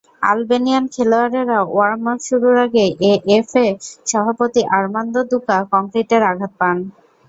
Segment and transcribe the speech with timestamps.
[0.21, 3.67] Albanian খেলোয়াড়েরা warm-up শুরুর আগেই AFA
[4.07, 6.77] সভাপতি আর্মান্দো দুকা কংক্রিটের আঘাত পান।